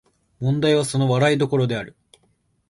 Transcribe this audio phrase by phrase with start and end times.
[0.39, 1.95] 問題はその笑い所である